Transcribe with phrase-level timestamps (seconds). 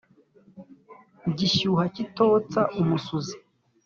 [1.37, 3.35] Gishyuha kitotsa-Umusuzi.